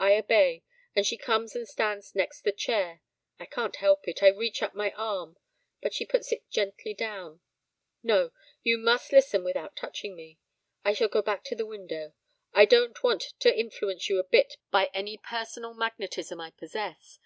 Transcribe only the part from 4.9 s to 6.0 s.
arm, but